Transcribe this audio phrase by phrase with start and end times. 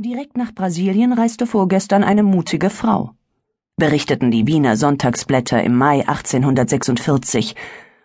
[0.00, 3.14] Direkt nach Brasilien reiste vorgestern eine mutige Frau,
[3.76, 7.56] berichteten die Wiener Sonntagsblätter im Mai 1846,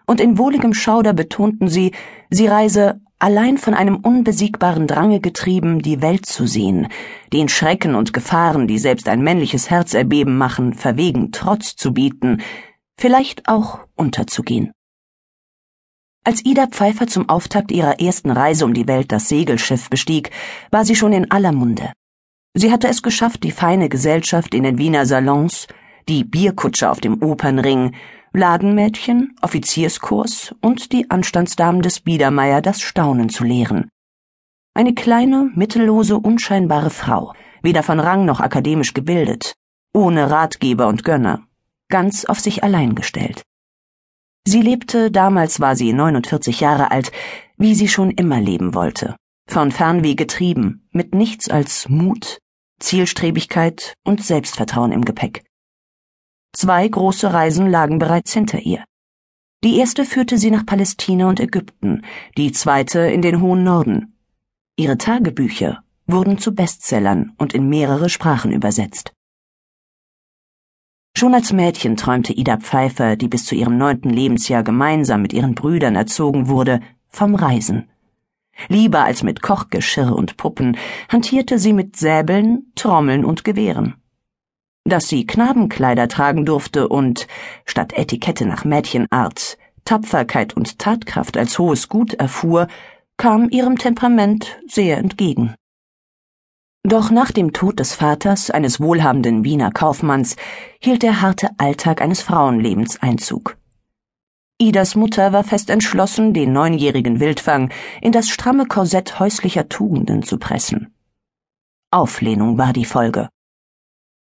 [0.08, 1.92] und in wohligem Schauder betonten sie,
[2.32, 6.88] sie reise allein von einem unbesiegbaren Drange getrieben, die Welt zu sehen,
[7.32, 12.42] den Schrecken und Gefahren, die selbst ein männliches Herz erbeben machen, verwegen Trotz zu bieten,
[12.98, 14.72] vielleicht auch unterzugehen.
[16.26, 20.32] Als Ida Pfeiffer zum Auftakt ihrer ersten Reise um die Welt das Segelschiff bestieg,
[20.72, 21.92] war sie schon in aller Munde.
[22.54, 25.68] Sie hatte es geschafft, die feine Gesellschaft in den Wiener Salons,
[26.08, 27.94] die Bierkutsche auf dem Opernring,
[28.32, 33.90] Ladenmädchen, Offizierskurs und die Anstandsdamen des Biedermeier das Staunen zu lehren.
[34.74, 39.56] Eine kleine, mittellose, unscheinbare Frau, weder von Rang noch akademisch gebildet,
[39.94, 41.44] ohne Ratgeber und Gönner,
[41.90, 43.44] ganz auf sich allein gestellt.
[44.46, 47.12] Sie lebte, damals war sie 49 Jahre alt,
[47.58, 49.16] wie sie schon immer leben wollte.
[49.48, 52.40] Von Fernweh getrieben, mit nichts als Mut,
[52.80, 55.44] Zielstrebigkeit und Selbstvertrauen im Gepäck.
[56.54, 58.84] Zwei große Reisen lagen bereits hinter ihr.
[59.64, 62.04] Die erste führte sie nach Palästina und Ägypten,
[62.38, 64.18] die zweite in den hohen Norden.
[64.76, 69.14] Ihre Tagebücher wurden zu Bestsellern und in mehrere Sprachen übersetzt.
[71.16, 75.54] Schon als Mädchen träumte Ida Pfeiffer, die bis zu ihrem neunten Lebensjahr gemeinsam mit ihren
[75.54, 77.88] Brüdern erzogen wurde, vom Reisen.
[78.68, 80.78] Lieber als mit Kochgeschirr und Puppen
[81.10, 83.96] hantierte sie mit Säbeln, Trommeln und Gewehren.
[84.86, 87.28] Dass sie Knabenkleider tragen durfte und,
[87.66, 92.68] statt Etikette nach Mädchenart, Tapferkeit und Tatkraft als hohes Gut erfuhr,
[93.18, 95.56] kam ihrem Temperament sehr entgegen.
[96.86, 100.36] Doch nach dem Tod des Vaters, eines wohlhabenden Wiener Kaufmanns,
[100.80, 103.58] hielt der harte Alltag eines Frauenlebens Einzug.
[104.58, 110.38] Idas Mutter war fest entschlossen, den neunjährigen Wildfang in das stramme Korsett häuslicher Tugenden zu
[110.38, 110.94] pressen.
[111.90, 113.30] Auflehnung war die Folge.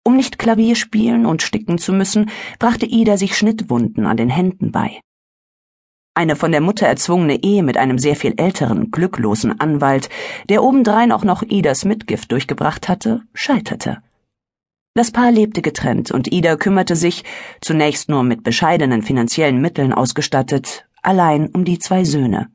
[0.04, 4.70] Um nicht Klavier spielen und sticken zu müssen, brachte Ida sich Schnittwunden an den Händen
[4.70, 5.00] bei.
[6.14, 10.10] Eine von der Mutter erzwungene Ehe mit einem sehr viel älteren, glücklosen Anwalt,
[10.50, 14.02] der obendrein auch noch Idas Mitgift durchgebracht hatte, scheiterte.
[14.94, 17.24] Das Paar lebte getrennt und Ida kümmerte sich,
[17.62, 22.50] zunächst nur mit bescheidenen finanziellen Mitteln ausgestattet, allein um die zwei Söhne.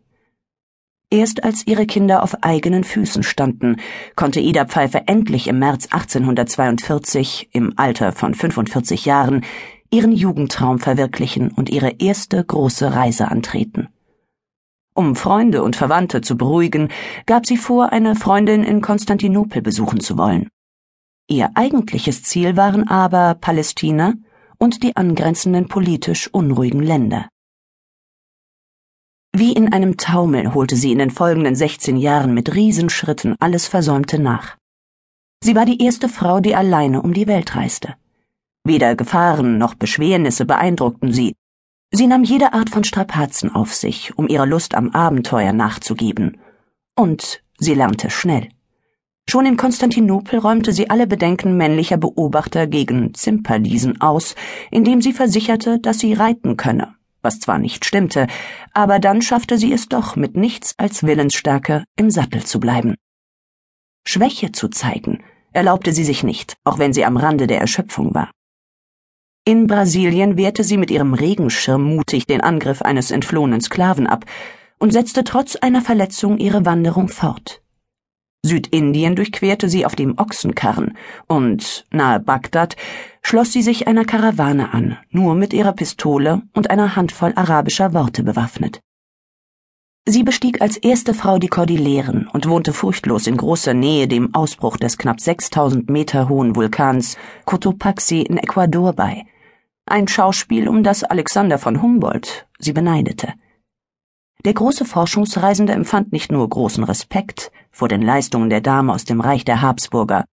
[1.10, 3.78] Erst als ihre Kinder auf eigenen Füßen standen,
[4.16, 9.44] konnte Ida Pfeiffer endlich im März 1842, im Alter von 45 Jahren,
[9.92, 13.90] ihren Jugendtraum verwirklichen und ihre erste große Reise antreten.
[14.94, 16.90] Um Freunde und Verwandte zu beruhigen,
[17.26, 20.50] gab sie vor, eine Freundin in Konstantinopel besuchen zu wollen.
[21.30, 24.14] Ihr eigentliches Ziel waren aber Palästina
[24.58, 27.28] und die angrenzenden politisch unruhigen Länder.
[29.34, 34.18] Wie in einem Taumel holte sie in den folgenden 16 Jahren mit Riesenschritten alles Versäumte
[34.18, 34.58] nach.
[35.44, 37.96] Sie war die erste Frau, die alleine um die Welt reiste.
[38.68, 41.36] Weder Gefahren noch Beschwernisse beeindruckten sie.
[41.92, 46.42] Sie nahm jede Art von Strapazen auf sich, um ihrer Lust am Abenteuer nachzugeben.
[46.94, 48.50] Und sie lernte schnell.
[49.30, 54.36] Schon in Konstantinopel räumte sie alle Bedenken männlicher Beobachter gegen Zimperliesen aus,
[54.70, 58.28] indem sie versicherte, dass sie reiten könne, was zwar nicht stimmte,
[58.74, 62.96] aber dann schaffte sie es doch mit nichts als Willensstärke im Sattel zu bleiben.
[64.06, 65.24] Schwäche zu zeigen
[65.54, 68.30] erlaubte sie sich nicht, auch wenn sie am Rande der Erschöpfung war.
[69.48, 74.26] In Brasilien wehrte sie mit ihrem Regenschirm mutig den Angriff eines entflohenen Sklaven ab
[74.78, 77.62] und setzte trotz einer Verletzung ihre Wanderung fort.
[78.46, 80.98] Südindien durchquerte sie auf dem Ochsenkarren
[81.28, 82.76] und nahe Bagdad
[83.22, 88.24] schloss sie sich einer Karawane an, nur mit ihrer Pistole und einer Handvoll arabischer Worte
[88.24, 88.82] bewaffnet.
[90.06, 94.76] Sie bestieg als erste Frau die Kordilleren und wohnte furchtlos in großer Nähe dem Ausbruch
[94.76, 97.16] des knapp 6000 Meter hohen Vulkans
[97.46, 99.24] Cotopaxi in Ecuador bei.
[99.88, 103.34] Ein Schauspiel, um das Alexander von Humboldt sie beneidete.
[104.46, 109.22] Der große Forschungsreisende empfand nicht nur großen Respekt vor den Leistungen der Dame aus dem
[109.22, 110.26] Reich der Habsburger,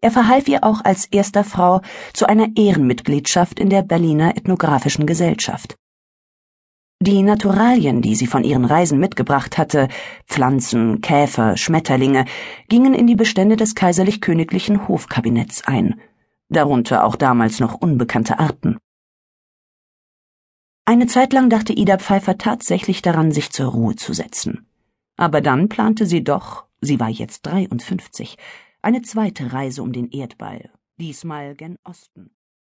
[0.00, 1.80] er verhalf ihr auch als erster Frau
[2.12, 5.76] zu einer Ehrenmitgliedschaft in der Berliner Ethnographischen Gesellschaft.
[7.00, 9.88] Die Naturalien, die sie von ihren Reisen mitgebracht hatte,
[10.26, 12.24] Pflanzen, Käfer, Schmetterlinge,
[12.68, 16.00] gingen in die Bestände des kaiserlich-königlichen Hofkabinetts ein,
[16.48, 18.78] darunter auch damals noch unbekannte Arten.
[20.88, 24.68] Eine Zeit lang dachte Ida Pfeiffer tatsächlich daran, sich zur Ruhe zu setzen.
[25.16, 28.38] Aber dann plante sie doch, sie war jetzt 53,
[28.82, 32.35] eine zweite Reise um den Erdball, diesmal gen Osten.